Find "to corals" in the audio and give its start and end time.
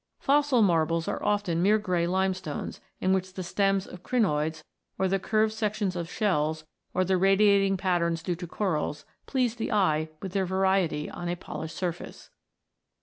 8.35-9.05